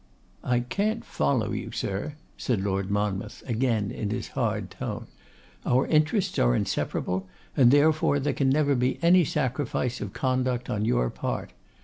[0.43, 5.05] 'I can't follow you, sir,' said Lord Monmouth, again in his hard tone.
[5.63, 10.85] 'Our interests are inseparable, and therefore there can never be any sacrifice of conduct on
[10.85, 11.53] your part.